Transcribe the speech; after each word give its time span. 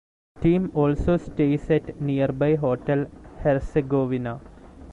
Team 0.41 0.71
also 0.73 1.17
stays 1.17 1.69
at 1.69 2.01
near 2.01 2.29
by 2.29 2.55
Hotel 2.55 3.05
Hercegovina. 3.43 4.41